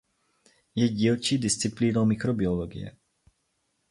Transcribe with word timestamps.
Je 0.75 0.87
dílčí 0.89 1.37
disciplínou 1.37 2.05
mikrobiologie. 2.05 2.97